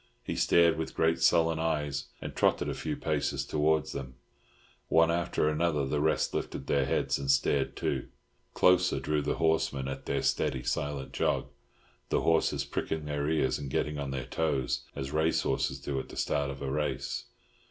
He 0.23 0.35
stared 0.35 0.79
with 0.79 0.95
great 0.95 1.21
sullen 1.21 1.59
eyes 1.59 2.05
and 2.23 2.35
trotted 2.35 2.67
a 2.67 2.73
few 2.73 2.97
paces 2.97 3.45
towards 3.45 3.91
them; 3.91 4.15
one 4.87 5.11
after 5.11 5.47
another, 5.47 5.85
the 5.85 6.01
rest 6.01 6.33
lifted 6.33 6.65
their 6.65 6.87
heads 6.87 7.19
and 7.19 7.29
stared 7.29 7.75
too. 7.75 8.07
Closer 8.55 8.99
drew 8.99 9.21
the 9.21 9.35
horsemen 9.35 9.87
at 9.87 10.07
their 10.07 10.23
steady, 10.23 10.63
silent 10.63 11.13
jog, 11.13 11.49
the 12.09 12.21
horses 12.21 12.65
pricking 12.65 13.05
their 13.05 13.29
ears 13.29 13.59
and 13.59 13.69
getting 13.69 13.99
on 13.99 14.09
their 14.09 14.25
toes 14.25 14.85
as 14.95 15.11
race 15.11 15.43
horses 15.43 15.79
do 15.79 15.99
at 15.99 16.09
the 16.09 16.17
start 16.17 16.49
of 16.49 16.63
a 16.63 16.71
race. 16.71 17.25